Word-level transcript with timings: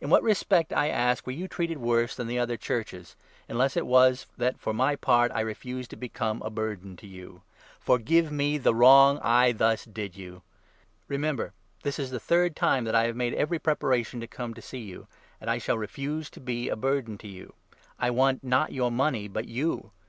In 0.00 0.10
what 0.10 0.22
respect, 0.22 0.72
I 0.72 0.88
ask, 0.90 1.26
were 1.26 1.32
you 1.32 1.48
treated 1.48 1.78
worse 1.78 2.14
than 2.14 2.28
the 2.28 2.34
13 2.36 2.40
other 2.40 2.56
Churches, 2.56 3.16
unless 3.48 3.76
it 3.76 3.84
was 3.84 4.26
that, 4.38 4.60
for 4.60 4.72
my 4.72 4.94
part, 4.94 5.32
I 5.34 5.40
refused 5.40 5.90
to 5.90 5.96
become 5.96 6.40
a 6.42 6.50
burden 6.50 6.96
to 6.98 7.06
you? 7.08 7.42
Forgive 7.80 8.30
me 8.30 8.58
the 8.58 8.72
wrong 8.72 9.18
I 9.24 9.50
thus 9.50 9.84
did 9.84 10.14
you! 10.14 10.42
Remember, 11.08 11.52
this 11.82 11.98
is 11.98 12.12
the 12.12 12.20
third 12.20 12.54
time 12.54 12.84
that 12.84 12.94
I 12.94 13.06
have 13.06 13.16
14 13.16 13.16
I0' 13.16 13.16
made 13.16 13.34
every 13.34 13.58
preparation 13.58 14.20
to 14.20 14.28
come 14.28 14.54
to 14.54 14.62
see 14.62 14.78
you, 14.82 15.08
and 15.40 15.50
I 15.50 15.58
shall 15.58 15.76
refuse 15.78 16.30
to 16.30 16.40
be 16.40 16.68
a 16.68 16.76
burden 16.76 17.18
to 17.18 17.26
you; 17.26 17.52
I 17.98 18.10
want, 18.10 18.44
not 18.44 18.70
your 18.70 18.92
money, 18.92 19.26
but 19.26 19.48
you. 19.48 19.90